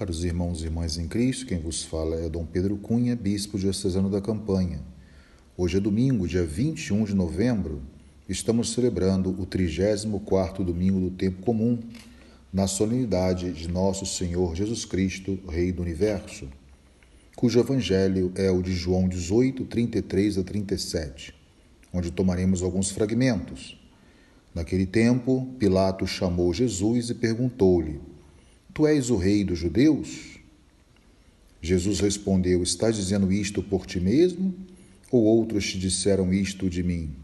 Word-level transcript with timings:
Caros 0.00 0.24
irmãos 0.24 0.62
e 0.62 0.64
irmãs 0.64 0.96
em 0.96 1.06
Cristo, 1.06 1.44
quem 1.44 1.60
vos 1.60 1.84
fala 1.84 2.16
é 2.16 2.26
Dom 2.26 2.46
Pedro 2.46 2.74
Cunha, 2.78 3.14
bispo 3.14 3.58
diocesano 3.58 4.08
da 4.08 4.18
Campanha. 4.18 4.80
Hoje 5.58 5.76
é 5.76 5.80
domingo, 5.80 6.26
dia 6.26 6.42
21 6.42 7.04
de 7.04 7.14
novembro, 7.14 7.82
estamos 8.26 8.72
celebrando 8.72 9.28
o 9.28 9.46
34º 9.46 10.64
domingo 10.64 11.00
do 11.00 11.10
tempo 11.10 11.42
comum, 11.42 11.78
na 12.50 12.66
solenidade 12.66 13.52
de 13.52 13.68
nosso 13.68 14.06
Senhor 14.06 14.56
Jesus 14.56 14.86
Cristo, 14.86 15.38
Rei 15.46 15.70
do 15.70 15.82
Universo, 15.82 16.48
cujo 17.36 17.60
evangelho 17.60 18.32
é 18.36 18.50
o 18.50 18.62
de 18.62 18.72
João 18.72 19.06
18, 19.06 19.66
33 19.66 20.38
a 20.38 20.42
37, 20.42 21.34
onde 21.92 22.10
tomaremos 22.10 22.62
alguns 22.62 22.90
fragmentos. 22.90 23.78
Naquele 24.54 24.86
tempo, 24.86 25.54
Pilatos 25.58 26.08
chamou 26.08 26.54
Jesus 26.54 27.10
e 27.10 27.14
perguntou-lhe: 27.14 28.00
Tu 28.80 28.86
és 28.86 29.10
o 29.10 29.16
rei 29.16 29.44
dos 29.44 29.58
judeus? 29.58 30.38
Jesus 31.60 32.00
respondeu: 32.00 32.62
Estás 32.62 32.96
dizendo 32.96 33.30
isto 33.30 33.62
por 33.62 33.84
ti 33.84 34.00
mesmo? 34.00 34.54
Ou 35.12 35.22
outros 35.22 35.70
te 35.70 35.78
disseram 35.78 36.32
isto 36.32 36.70
de 36.70 36.82
mim? 36.82 37.14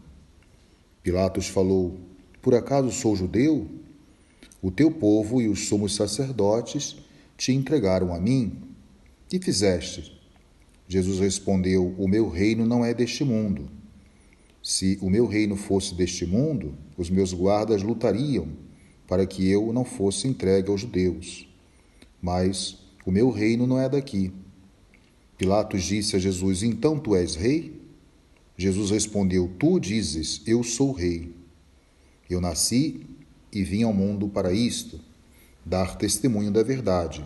Pilatos 1.01 1.47
falou: 1.47 1.97
Por 2.43 2.53
acaso 2.53 2.91
sou 2.91 3.15
judeu? 3.15 3.67
O 4.61 4.69
teu 4.69 4.91
povo 4.91 5.41
e 5.41 5.47
os 5.47 5.67
sumos 5.67 5.95
sacerdotes 5.95 6.95
te 7.35 7.51
entregaram 7.51 8.13
a 8.13 8.19
mim. 8.19 8.61
Que 9.27 9.39
fizeste? 9.39 10.15
Jesus 10.87 11.19
respondeu: 11.19 11.95
O 11.97 12.07
meu 12.07 12.29
reino 12.29 12.67
não 12.67 12.85
é 12.85 12.93
deste 12.93 13.23
mundo. 13.23 13.67
Se 14.61 14.99
o 15.01 15.09
meu 15.09 15.25
reino 15.25 15.55
fosse 15.55 15.95
deste 15.95 16.23
mundo, 16.23 16.75
os 16.95 17.09
meus 17.09 17.33
guardas 17.33 17.81
lutariam 17.81 18.47
para 19.07 19.25
que 19.25 19.49
eu 19.49 19.73
não 19.73 19.83
fosse 19.83 20.27
entregue 20.27 20.69
aos 20.69 20.81
judeus. 20.81 21.46
Mas 22.27 22.75
o 23.05 23.09
meu 23.09 23.29
reino 23.29 23.65
não 23.65 23.79
é 23.79 23.87
daqui. 23.87 24.33
Pilatos 25.37 25.81
disse 25.81 26.13
a 26.13 26.19
Jesus: 26.19 26.61
Então 26.61 26.99
tu 26.99 27.15
és 27.15 27.35
rei? 27.35 27.81
Jesus 28.57 28.91
respondeu: 28.91 29.49
Tu 29.57 29.79
dizes, 29.79 30.41
eu 30.45 30.61
sou 30.61 30.91
rei. 30.91 31.33
Eu 32.29 32.41
nasci 32.41 33.07
e 33.49 33.63
vim 33.63 33.83
ao 33.83 33.93
mundo 33.93 34.27
para 34.27 34.51
isto, 34.51 34.99
dar 35.65 35.95
testemunho 35.95 36.51
da 36.51 36.63
verdade. 36.63 37.25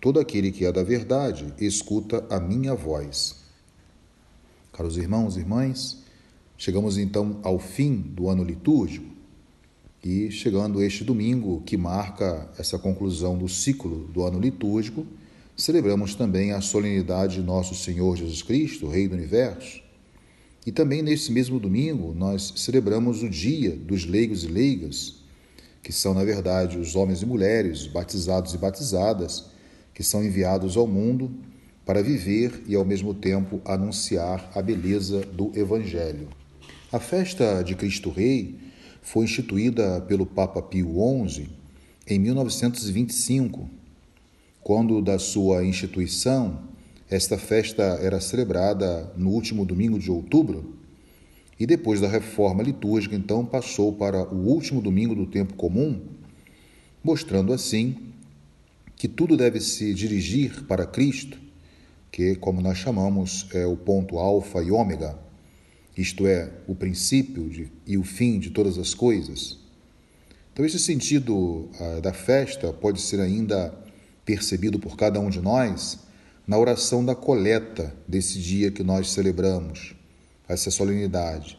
Todo 0.00 0.18
aquele 0.18 0.50
que 0.50 0.64
é 0.64 0.72
da 0.72 0.82
verdade 0.82 1.54
escuta 1.56 2.26
a 2.28 2.40
minha 2.40 2.74
voz. 2.74 3.36
Caros 4.72 4.96
irmãos 4.96 5.36
e 5.36 5.40
irmãs, 5.40 6.02
chegamos 6.56 6.98
então 6.98 7.38
ao 7.44 7.60
fim 7.60 7.94
do 7.94 8.28
ano 8.28 8.42
litúrgico. 8.42 9.17
E 10.04 10.30
chegando 10.30 10.82
este 10.82 11.02
domingo, 11.02 11.60
que 11.66 11.76
marca 11.76 12.48
essa 12.56 12.78
conclusão 12.78 13.36
do 13.36 13.48
ciclo 13.48 14.08
do 14.12 14.22
ano 14.22 14.38
litúrgico, 14.38 15.04
celebramos 15.56 16.14
também 16.14 16.52
a 16.52 16.60
solenidade 16.60 17.36
de 17.36 17.42
Nosso 17.42 17.74
Senhor 17.74 18.16
Jesus 18.16 18.40
Cristo, 18.42 18.88
Rei 18.88 19.08
do 19.08 19.16
Universo. 19.16 19.82
E 20.64 20.70
também 20.70 21.02
nesse 21.02 21.32
mesmo 21.32 21.58
domingo, 21.58 22.14
nós 22.14 22.52
celebramos 22.56 23.22
o 23.24 23.28
Dia 23.28 23.70
dos 23.70 24.04
Leigos 24.04 24.44
e 24.44 24.46
Leigas, 24.46 25.16
que 25.82 25.92
são, 25.92 26.14
na 26.14 26.22
verdade, 26.22 26.78
os 26.78 26.94
homens 26.94 27.22
e 27.22 27.26
mulheres, 27.26 27.86
batizados 27.86 28.54
e 28.54 28.58
batizadas, 28.58 29.46
que 29.92 30.04
são 30.04 30.22
enviados 30.22 30.76
ao 30.76 30.86
mundo 30.86 31.30
para 31.84 32.02
viver 32.02 32.62
e, 32.68 32.76
ao 32.76 32.84
mesmo 32.84 33.14
tempo, 33.14 33.60
anunciar 33.64 34.48
a 34.54 34.62
beleza 34.62 35.22
do 35.22 35.50
Evangelho. 35.58 36.28
A 36.92 37.00
festa 37.00 37.62
de 37.62 37.74
Cristo 37.74 38.10
Rei 38.10 38.67
foi 39.08 39.24
instituída 39.24 40.02
pelo 40.02 40.26
Papa 40.26 40.60
Pio 40.60 40.94
XI 41.26 41.48
em 42.06 42.18
1925. 42.18 43.68
Quando 44.62 45.00
da 45.00 45.18
sua 45.18 45.64
instituição, 45.64 46.58
esta 47.08 47.38
festa 47.38 47.82
era 48.02 48.20
celebrada 48.20 49.10
no 49.16 49.30
último 49.30 49.64
domingo 49.64 49.98
de 49.98 50.10
outubro 50.10 50.76
e 51.58 51.64
depois 51.64 52.02
da 52.02 52.06
reforma 52.06 52.62
litúrgica, 52.62 53.16
então 53.16 53.46
passou 53.46 53.94
para 53.94 54.22
o 54.28 54.46
último 54.46 54.82
domingo 54.82 55.14
do 55.14 55.24
tempo 55.24 55.54
comum, 55.54 56.02
mostrando 57.02 57.54
assim 57.54 57.96
que 58.94 59.08
tudo 59.08 59.38
deve 59.38 59.58
se 59.58 59.94
dirigir 59.94 60.64
para 60.66 60.84
Cristo, 60.84 61.38
que, 62.12 62.36
como 62.36 62.60
nós 62.60 62.76
chamamos, 62.76 63.46
é 63.54 63.64
o 63.66 63.76
ponto 63.76 64.18
alfa 64.18 64.62
e 64.62 64.70
ômega 64.70 65.27
isto 65.98 66.28
é, 66.28 66.48
o 66.68 66.76
princípio 66.76 67.50
de, 67.50 67.72
e 67.84 67.98
o 67.98 68.04
fim 68.04 68.38
de 68.38 68.50
todas 68.50 68.78
as 68.78 68.94
coisas. 68.94 69.58
Então, 70.52 70.64
esse 70.64 70.78
sentido 70.78 71.68
ah, 71.80 72.00
da 72.00 72.12
festa 72.12 72.72
pode 72.72 73.00
ser 73.00 73.20
ainda 73.20 73.74
percebido 74.24 74.78
por 74.78 74.96
cada 74.96 75.18
um 75.18 75.28
de 75.28 75.40
nós 75.40 75.98
na 76.46 76.56
oração 76.56 77.04
da 77.04 77.16
coleta 77.16 77.92
desse 78.06 78.38
dia 78.38 78.70
que 78.70 78.84
nós 78.84 79.10
celebramos, 79.10 79.96
essa 80.48 80.70
solenidade, 80.70 81.58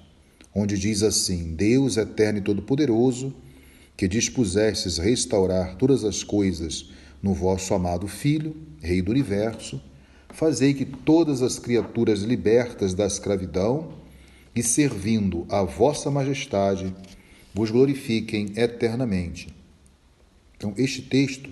onde 0.56 0.80
diz 0.80 1.04
assim: 1.04 1.54
Deus 1.54 1.98
eterno 1.98 2.40
e 2.40 2.42
todo-poderoso, 2.42 3.36
que 3.98 4.08
dispusestes 4.08 4.98
restaurar 4.98 5.76
todas 5.76 6.06
as 6.06 6.24
coisas 6.24 6.92
no 7.22 7.34
vosso 7.34 7.74
amado 7.74 8.08
Filho, 8.08 8.56
Rei 8.82 9.02
do 9.02 9.12
universo, 9.12 9.82
fazei 10.30 10.74
que 10.74 10.86
todas 10.86 11.42
as 11.42 11.60
criaturas 11.60 12.22
libertas 12.22 12.94
da 12.94 13.06
escravidão 13.06 13.99
e 14.60 14.64
servindo 14.64 15.46
a 15.48 15.64
vossa 15.64 16.12
majestade, 16.12 16.94
vos 17.54 17.72
glorifiquem 17.72 18.52
eternamente. 18.58 19.48
Então, 20.58 20.74
este 20.76 21.02
texto 21.02 21.50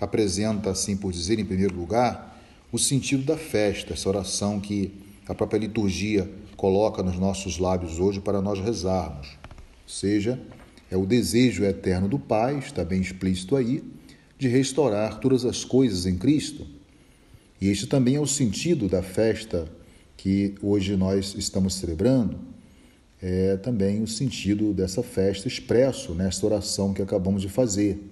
apresenta, 0.00 0.70
assim 0.70 0.96
por 0.96 1.12
dizer, 1.12 1.38
em 1.38 1.44
primeiro 1.44 1.76
lugar, 1.76 2.42
o 2.72 2.78
sentido 2.78 3.22
da 3.22 3.36
festa, 3.36 3.92
essa 3.92 4.08
oração 4.08 4.58
que 4.58 4.90
a 5.28 5.34
própria 5.34 5.58
liturgia 5.58 6.30
coloca 6.56 7.02
nos 7.02 7.18
nossos 7.18 7.58
lábios 7.58 8.00
hoje 8.00 8.18
para 8.18 8.40
nós 8.40 8.58
rezarmos. 8.58 9.28
Ou 9.82 9.88
seja, 9.88 10.40
é 10.90 10.96
o 10.96 11.04
desejo 11.04 11.64
eterno 11.64 12.08
do 12.08 12.18
Pai, 12.18 12.58
está 12.58 12.82
bem 12.82 13.02
explícito 13.02 13.56
aí, 13.56 13.84
de 14.38 14.48
restaurar 14.48 15.20
todas 15.20 15.44
as 15.44 15.66
coisas 15.66 16.06
em 16.06 16.16
Cristo. 16.16 16.66
E 17.60 17.68
este 17.68 17.86
também 17.86 18.14
é 18.14 18.20
o 18.20 18.26
sentido 18.26 18.88
da 18.88 19.02
festa 19.02 19.68
que 20.18 20.56
hoje 20.60 20.96
nós 20.96 21.36
estamos 21.38 21.74
celebrando, 21.74 22.36
é 23.22 23.56
também 23.56 24.02
o 24.02 24.06
sentido 24.06 24.74
dessa 24.74 25.02
festa 25.02 25.46
expresso 25.46 26.12
nesta 26.12 26.44
oração 26.44 26.92
que 26.92 27.00
acabamos 27.00 27.40
de 27.40 27.48
fazer, 27.48 28.02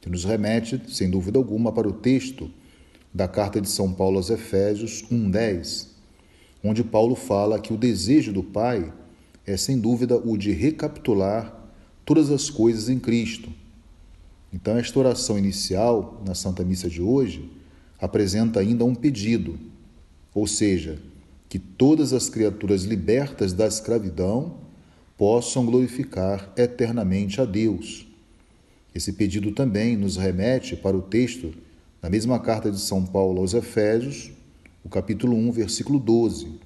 que 0.00 0.10
nos 0.10 0.24
remete, 0.24 0.82
sem 0.88 1.08
dúvida 1.08 1.38
alguma, 1.38 1.72
para 1.72 1.88
o 1.88 1.92
texto 1.92 2.50
da 3.14 3.28
carta 3.28 3.60
de 3.60 3.68
São 3.68 3.92
Paulo 3.92 4.16
aos 4.16 4.30
Efésios 4.30 5.04
1:10, 5.10 5.86
onde 6.62 6.82
Paulo 6.82 7.14
fala 7.14 7.60
que 7.60 7.72
o 7.72 7.76
desejo 7.76 8.32
do 8.32 8.42
Pai 8.42 8.92
é 9.46 9.56
sem 9.56 9.78
dúvida 9.78 10.16
o 10.16 10.36
de 10.36 10.50
recapitular 10.50 11.56
todas 12.04 12.30
as 12.30 12.50
coisas 12.50 12.88
em 12.88 12.98
Cristo. 12.98 13.48
Então, 14.52 14.76
esta 14.76 14.98
oração 14.98 15.38
inicial 15.38 16.20
na 16.26 16.34
Santa 16.34 16.64
Missa 16.64 16.88
de 16.88 17.00
hoje 17.00 17.48
apresenta 18.00 18.58
ainda 18.58 18.84
um 18.84 18.94
pedido, 18.94 19.56
ou 20.34 20.46
seja, 20.46 20.98
que 21.48 21.58
todas 21.58 22.12
as 22.12 22.28
criaturas 22.28 22.82
libertas 22.82 23.52
da 23.52 23.66
escravidão 23.66 24.58
possam 25.16 25.64
glorificar 25.64 26.52
eternamente 26.56 27.40
a 27.40 27.44
Deus. 27.44 28.06
Esse 28.94 29.12
pedido 29.12 29.52
também 29.52 29.96
nos 29.96 30.16
remete 30.16 30.76
para 30.76 30.96
o 30.96 31.02
texto 31.02 31.54
da 32.00 32.08
mesma 32.08 32.38
carta 32.38 32.70
de 32.70 32.78
São 32.78 33.04
Paulo 33.04 33.40
aos 33.40 33.54
Efésios, 33.54 34.30
o 34.84 34.88
capítulo 34.88 35.36
1, 35.36 35.52
versículo 35.52 35.98
12, 35.98 36.60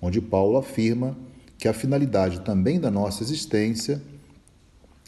onde 0.00 0.20
Paulo 0.20 0.56
afirma 0.56 1.16
que 1.58 1.68
a 1.68 1.72
finalidade 1.72 2.40
também 2.40 2.78
da 2.78 2.90
nossa 2.90 3.22
existência 3.22 4.00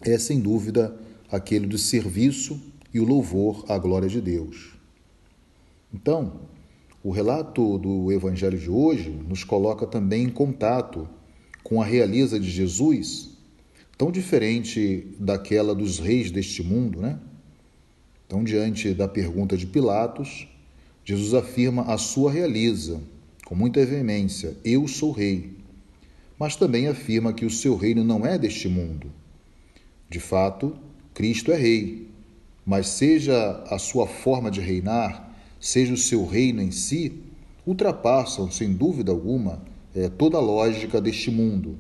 é, 0.02 0.18
sem 0.18 0.40
dúvida, 0.40 0.94
aquele 1.30 1.66
do 1.66 1.78
serviço 1.78 2.60
e 2.92 3.00
o 3.00 3.04
louvor 3.04 3.64
à 3.68 3.78
glória 3.78 4.08
de 4.08 4.20
Deus. 4.20 4.74
Então, 5.94 6.40
o 7.02 7.10
relato 7.10 7.78
do 7.78 8.12
Evangelho 8.12 8.58
de 8.58 8.70
hoje 8.70 9.10
nos 9.28 9.42
coloca 9.42 9.86
também 9.86 10.24
em 10.24 10.28
contato 10.28 11.08
com 11.64 11.82
a 11.82 11.84
realeza 11.84 12.38
de 12.38 12.48
Jesus, 12.48 13.30
tão 13.98 14.12
diferente 14.12 15.08
daquela 15.18 15.74
dos 15.74 15.98
reis 15.98 16.30
deste 16.30 16.62
mundo, 16.62 17.00
né? 17.00 17.18
Então, 18.26 18.44
diante 18.44 18.94
da 18.94 19.08
pergunta 19.08 19.56
de 19.56 19.66
Pilatos, 19.66 20.48
Jesus 21.04 21.34
afirma 21.34 21.82
a 21.82 21.98
sua 21.98 22.30
realeza 22.30 23.00
com 23.44 23.54
muita 23.54 23.84
veemência: 23.84 24.56
Eu 24.64 24.86
sou 24.86 25.10
rei. 25.10 25.58
Mas 26.38 26.56
também 26.56 26.88
afirma 26.88 27.32
que 27.32 27.44
o 27.44 27.50
seu 27.50 27.76
reino 27.76 28.02
não 28.02 28.24
é 28.24 28.38
deste 28.38 28.68
mundo. 28.68 29.12
De 30.08 30.18
fato, 30.18 30.76
Cristo 31.14 31.52
é 31.52 31.56
rei, 31.56 32.08
mas 32.64 32.88
seja 32.88 33.62
a 33.68 33.78
sua 33.78 34.06
forma 34.06 34.50
de 34.50 34.60
reinar 34.60 35.31
seja 35.62 35.94
o 35.94 35.96
seu 35.96 36.26
reino 36.26 36.60
em 36.60 36.72
si, 36.72 37.22
ultrapassam, 37.64 38.50
sem 38.50 38.72
dúvida 38.72 39.12
alguma, 39.12 39.62
é, 39.94 40.08
toda 40.08 40.36
a 40.36 40.40
lógica 40.40 41.00
deste 41.00 41.30
mundo. 41.30 41.78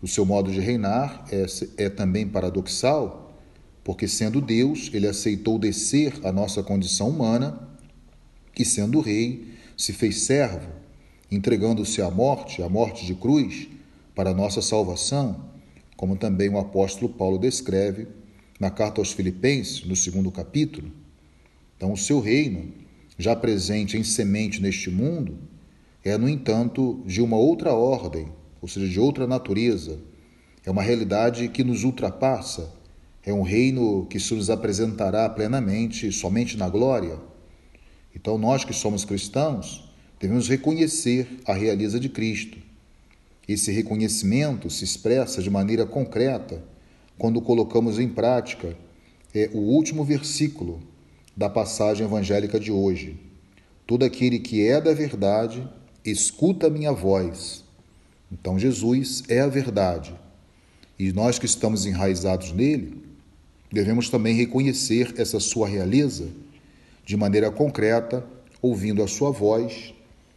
O 0.00 0.08
seu 0.08 0.24
modo 0.24 0.50
de 0.50 0.60
reinar 0.60 1.26
é, 1.30 1.44
é 1.76 1.90
também 1.90 2.26
paradoxal, 2.26 3.38
porque 3.84 4.08
sendo 4.08 4.40
Deus, 4.40 4.90
ele 4.94 5.06
aceitou 5.06 5.58
descer 5.58 6.14
a 6.24 6.32
nossa 6.32 6.62
condição 6.62 7.10
humana 7.10 7.68
e 8.58 8.64
sendo 8.64 9.00
rei, 9.00 9.54
se 9.76 9.92
fez 9.92 10.22
servo, 10.22 10.70
entregando-se 11.30 12.00
à 12.00 12.10
morte, 12.10 12.62
à 12.62 12.68
morte 12.68 13.04
de 13.04 13.14
cruz, 13.14 13.68
para 14.14 14.32
nossa 14.32 14.62
salvação, 14.62 15.44
como 15.98 16.16
também 16.16 16.48
o 16.48 16.58
apóstolo 16.58 17.12
Paulo 17.12 17.38
descreve 17.38 18.08
na 18.58 18.70
carta 18.70 19.02
aos 19.02 19.12
Filipenses, 19.12 19.84
no 19.84 19.94
segundo 19.94 20.30
capítulo. 20.30 20.90
Então, 21.80 21.94
o 21.94 21.96
seu 21.96 22.20
reino, 22.20 22.74
já 23.18 23.34
presente 23.34 23.96
em 23.96 24.04
semente 24.04 24.60
neste 24.60 24.90
mundo, 24.90 25.38
é, 26.04 26.18
no 26.18 26.28
entanto, 26.28 27.02
de 27.06 27.22
uma 27.22 27.38
outra 27.38 27.72
ordem, 27.72 28.28
ou 28.60 28.68
seja, 28.68 28.86
de 28.86 29.00
outra 29.00 29.26
natureza. 29.26 29.98
É 30.62 30.70
uma 30.70 30.82
realidade 30.82 31.48
que 31.48 31.64
nos 31.64 31.82
ultrapassa. 31.82 32.70
É 33.24 33.32
um 33.32 33.40
reino 33.40 34.04
que 34.10 34.20
se 34.20 34.34
nos 34.34 34.50
apresentará 34.50 35.26
plenamente 35.30 36.12
somente 36.12 36.54
na 36.54 36.68
glória. 36.68 37.18
Então, 38.14 38.36
nós 38.36 38.62
que 38.62 38.74
somos 38.74 39.06
cristãos, 39.06 39.90
devemos 40.20 40.50
reconhecer 40.50 41.40
a 41.46 41.54
realeza 41.54 41.98
de 41.98 42.10
Cristo. 42.10 42.58
Esse 43.48 43.72
reconhecimento 43.72 44.68
se 44.68 44.84
expressa 44.84 45.42
de 45.42 45.48
maneira 45.48 45.86
concreta 45.86 46.62
quando 47.16 47.40
colocamos 47.40 47.98
em 47.98 48.10
prática 48.10 48.76
é 49.34 49.48
o 49.54 49.60
último 49.60 50.04
versículo 50.04 50.89
da 51.36 51.48
passagem 51.48 52.06
evangélica 52.06 52.58
de 52.58 52.72
hoje. 52.72 53.18
Todo 53.86 54.04
aquele 54.04 54.38
que 54.38 54.66
é 54.66 54.80
da 54.80 54.92
verdade, 54.92 55.66
escuta 56.04 56.66
a 56.66 56.70
minha 56.70 56.92
voz. 56.92 57.64
Então, 58.30 58.58
Jesus 58.58 59.22
é 59.28 59.40
a 59.40 59.46
verdade. 59.46 60.14
E 60.98 61.12
nós 61.12 61.38
que 61.38 61.46
estamos 61.46 61.86
enraizados 61.86 62.52
nele, 62.52 63.02
devemos 63.72 64.08
também 64.08 64.34
reconhecer 64.34 65.14
essa 65.16 65.40
sua 65.40 65.66
realeza 65.66 66.28
de 67.04 67.16
maneira 67.16 67.50
concreta, 67.50 68.24
ouvindo 68.62 69.02
a 69.02 69.08
sua 69.08 69.30
voz, 69.30 69.94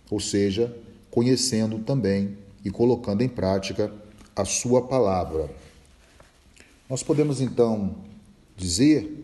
ou 0.10 0.20
seja, 0.20 0.76
conhecendo 1.12 1.80
também 1.80 2.38
e 2.64 2.72
colocando 2.72 3.22
em 3.22 3.30
prática 3.30 3.94
a 4.36 4.46
sua 4.46 4.82
palavra. 4.82 5.50
Nós 6.90 7.04
podemos 7.04 7.42
então 7.42 7.96
dizer 8.56 9.23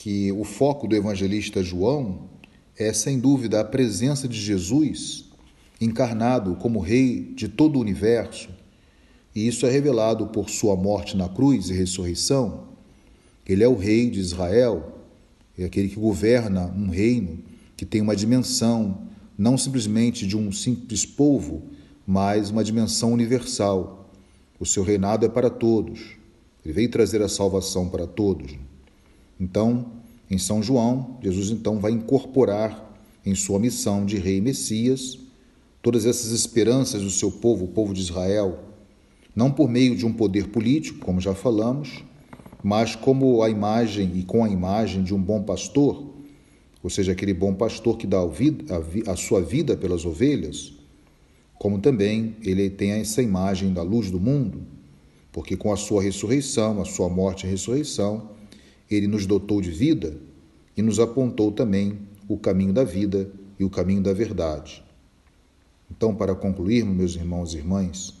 que 0.00 0.32
o 0.32 0.44
foco 0.44 0.88
do 0.88 0.96
evangelista 0.96 1.62
João 1.62 2.30
é, 2.74 2.90
sem 2.90 3.20
dúvida, 3.20 3.60
a 3.60 3.64
presença 3.64 4.26
de 4.26 4.40
Jesus 4.40 5.26
encarnado 5.78 6.56
como 6.56 6.80
Rei 6.80 7.20
de 7.36 7.48
todo 7.48 7.76
o 7.76 7.80
universo, 7.80 8.48
e 9.34 9.46
isso 9.46 9.66
é 9.66 9.70
revelado 9.70 10.28
por 10.28 10.48
sua 10.48 10.74
morte 10.74 11.18
na 11.18 11.28
cruz 11.28 11.68
e 11.68 11.74
ressurreição. 11.74 12.68
Ele 13.46 13.62
é 13.62 13.68
o 13.68 13.76
Rei 13.76 14.08
de 14.08 14.20
Israel, 14.20 15.04
é 15.58 15.64
aquele 15.64 15.90
que 15.90 16.00
governa 16.00 16.72
um 16.74 16.88
reino 16.88 17.38
que 17.76 17.84
tem 17.84 18.00
uma 18.00 18.16
dimensão 18.16 19.02
não 19.36 19.58
simplesmente 19.58 20.26
de 20.26 20.34
um 20.34 20.50
simples 20.50 21.04
povo, 21.04 21.64
mas 22.06 22.48
uma 22.48 22.64
dimensão 22.64 23.12
universal. 23.12 24.10
O 24.58 24.64
seu 24.64 24.82
reinado 24.82 25.26
é 25.26 25.28
para 25.28 25.50
todos. 25.50 26.16
Ele 26.64 26.72
veio 26.72 26.90
trazer 26.90 27.20
a 27.20 27.28
salvação 27.28 27.86
para 27.86 28.06
todos. 28.06 28.69
Então, 29.40 29.86
em 30.30 30.36
São 30.36 30.62
João, 30.62 31.18
Jesus 31.22 31.50
então 31.50 31.78
vai 31.78 31.92
incorporar 31.92 32.88
em 33.24 33.34
sua 33.34 33.58
missão 33.58 34.04
de 34.04 34.18
rei 34.18 34.40
Messias 34.40 35.18
todas 35.82 36.04
essas 36.04 36.30
esperanças 36.30 37.02
do 37.02 37.10
seu 37.10 37.32
povo, 37.32 37.64
o 37.64 37.68
povo 37.68 37.94
de 37.94 38.00
Israel, 38.00 38.58
não 39.34 39.50
por 39.50 39.68
meio 39.68 39.96
de 39.96 40.04
um 40.04 40.12
poder 40.12 40.48
político, 40.48 40.98
como 40.98 41.20
já 41.20 41.34
falamos, 41.34 42.04
mas 42.62 42.94
como 42.94 43.42
a 43.42 43.48
imagem 43.48 44.12
e 44.16 44.22
com 44.22 44.44
a 44.44 44.48
imagem 44.48 45.02
de 45.02 45.14
um 45.14 45.22
bom 45.22 45.42
pastor, 45.42 46.10
ou 46.82 46.90
seja, 46.90 47.12
aquele 47.12 47.32
bom 47.32 47.54
pastor 47.54 47.96
que 47.96 48.06
dá 48.06 48.18
a, 49.06 49.16
sua 49.16 49.40
vida 49.40 49.76
pelas 49.76 50.04
ovelhas, 50.04 50.72
como 51.58 51.78
também 51.78 52.36
ele 52.42 52.70
tem 52.70 52.92
essa 52.92 53.22
imagem 53.22 53.72
da 53.72 53.82
luz 53.82 54.10
do 54.10 54.20
mundo, 54.20 54.62
porque 55.32 55.56
com 55.56 55.72
a 55.72 55.76
sua 55.76 56.02
ressurreição, 56.02 56.80
a 56.80 56.84
sua 56.84 57.08
morte 57.08 57.46
e 57.46 57.50
ressurreição, 57.50 58.30
ele 58.90 59.06
nos 59.06 59.24
dotou 59.24 59.60
de 59.60 59.70
vida 59.70 60.16
e 60.76 60.82
nos 60.82 60.98
apontou 60.98 61.52
também 61.52 61.98
o 62.28 62.36
caminho 62.36 62.72
da 62.72 62.82
vida 62.82 63.30
e 63.58 63.64
o 63.64 63.70
caminho 63.70 64.02
da 64.02 64.12
verdade. 64.12 64.82
Então, 65.90 66.14
para 66.14 66.34
concluirmos, 66.34 66.96
meus 66.96 67.14
irmãos 67.14 67.54
e 67.54 67.58
irmãs, 67.58 68.14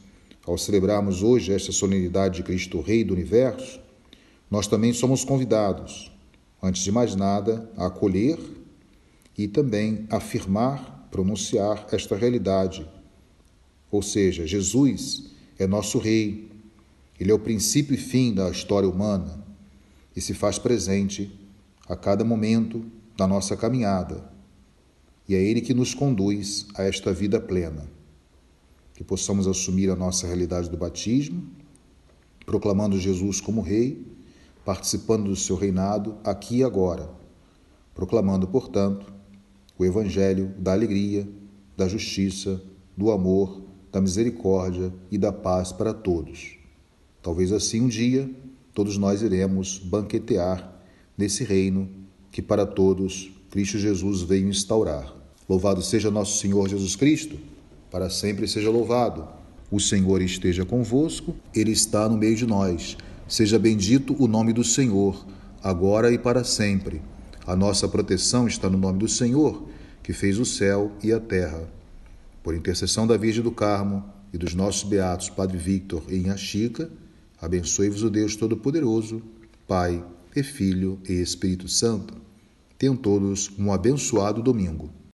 ao 0.46 0.56
celebrarmos 0.56 1.22
hoje 1.22 1.52
esta 1.52 1.72
solenidade 1.72 2.36
de 2.36 2.42
Cristo 2.42 2.80
Rei 2.80 3.02
do 3.02 3.14
Universo, 3.14 3.80
nós 4.50 4.66
também 4.66 4.92
somos 4.92 5.24
convidados, 5.24 6.10
antes 6.62 6.82
de 6.82 6.92
mais 6.92 7.14
nada, 7.14 7.70
a 7.76 7.86
acolher 7.86 8.38
e 9.36 9.48
também 9.48 10.06
afirmar, 10.10 11.08
pronunciar 11.10 11.86
esta 11.92 12.16
realidade. 12.16 12.86
Ou 13.90 14.02
seja, 14.02 14.46
Jesus 14.46 15.30
é 15.58 15.66
nosso 15.66 15.98
Rei, 15.98 16.50
ele 17.18 17.30
é 17.30 17.34
o 17.34 17.38
princípio 17.38 17.94
e 17.94 17.98
fim 17.98 18.34
da 18.34 18.50
história 18.50 18.88
humana 18.88 19.49
e 20.14 20.20
se 20.20 20.34
faz 20.34 20.58
presente 20.58 21.32
a 21.88 21.96
cada 21.96 22.24
momento 22.24 22.84
da 23.16 23.26
nossa 23.26 23.56
caminhada. 23.56 24.30
E 25.28 25.34
é 25.34 25.42
Ele 25.42 25.60
que 25.60 25.74
nos 25.74 25.94
conduz 25.94 26.66
a 26.74 26.84
esta 26.84 27.12
vida 27.12 27.40
plena. 27.40 27.86
Que 28.94 29.04
possamos 29.04 29.46
assumir 29.46 29.90
a 29.90 29.96
nossa 29.96 30.26
realidade 30.26 30.68
do 30.68 30.76
batismo, 30.76 31.42
proclamando 32.44 32.98
Jesus 32.98 33.40
como 33.40 33.60
Rei, 33.60 34.04
participando 34.64 35.24
do 35.24 35.36
seu 35.36 35.56
reinado 35.56 36.16
aqui 36.24 36.58
e 36.58 36.64
agora, 36.64 37.10
proclamando, 37.94 38.46
portanto, 38.46 39.12
o 39.78 39.84
Evangelho 39.84 40.54
da 40.58 40.72
alegria, 40.72 41.28
da 41.76 41.88
justiça, 41.88 42.62
do 42.96 43.10
amor, 43.10 43.62
da 43.90 44.00
misericórdia 44.00 44.92
e 45.10 45.18
da 45.18 45.32
paz 45.32 45.72
para 45.72 45.94
todos. 45.94 46.58
Talvez 47.22 47.52
assim 47.52 47.80
um 47.80 47.88
dia 47.88 48.30
todos 48.74 48.96
nós 48.96 49.22
iremos 49.22 49.78
banquetear 49.78 50.72
nesse 51.16 51.44
reino 51.44 51.88
que 52.30 52.40
para 52.40 52.64
todos 52.64 53.30
Cristo 53.50 53.78
Jesus 53.78 54.22
veio 54.22 54.48
instaurar. 54.48 55.12
Louvado 55.48 55.82
seja 55.82 56.10
nosso 56.10 56.38
Senhor 56.38 56.68
Jesus 56.68 56.94
Cristo, 56.94 57.36
para 57.90 58.08
sempre 58.08 58.46
seja 58.46 58.70
louvado. 58.70 59.26
O 59.70 59.80
Senhor 59.80 60.22
esteja 60.22 60.64
convosco, 60.64 61.34
Ele 61.54 61.72
está 61.72 62.08
no 62.08 62.16
meio 62.16 62.36
de 62.36 62.46
nós. 62.46 62.96
Seja 63.26 63.58
bendito 63.58 64.14
o 64.18 64.28
nome 64.28 64.52
do 64.52 64.62
Senhor, 64.62 65.26
agora 65.62 66.12
e 66.12 66.18
para 66.18 66.44
sempre. 66.44 67.02
A 67.46 67.56
nossa 67.56 67.88
proteção 67.88 68.46
está 68.46 68.70
no 68.70 68.78
nome 68.78 69.00
do 69.00 69.08
Senhor, 69.08 69.68
que 70.02 70.12
fez 70.12 70.38
o 70.38 70.44
céu 70.44 70.92
e 71.02 71.12
a 71.12 71.18
terra. 71.18 71.68
Por 72.42 72.54
intercessão 72.54 73.06
da 73.06 73.16
Virgem 73.16 73.42
do 73.42 73.50
Carmo 73.50 74.04
e 74.32 74.38
dos 74.38 74.54
nossos 74.54 74.88
beatos 74.88 75.28
Padre 75.28 75.58
Victor 75.58 76.04
e 76.08 76.16
Inha 76.16 76.36
Abençoe-vos 77.40 78.02
o 78.02 78.10
Deus 78.10 78.36
Todo-Poderoso, 78.36 79.22
Pai 79.66 80.04
e 80.36 80.42
Filho 80.42 81.00
e 81.08 81.14
Espírito 81.14 81.68
Santo. 81.68 82.14
Tenham 82.76 82.96
todos 82.96 83.50
um 83.58 83.72
abençoado 83.72 84.42
domingo. 84.42 84.99